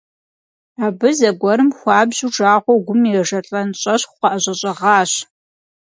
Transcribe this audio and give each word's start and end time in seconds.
Абы 0.85 1.09
зэгуэрым 1.17 1.69
хуабжьу 1.77 2.33
жагъуэу 2.35 2.83
гум 2.85 3.01
ежэлӀэн 3.19 3.69
щӀэщӀхъу 3.79 4.17
къыӀэщӀэщӀэгъащ. 4.19 5.11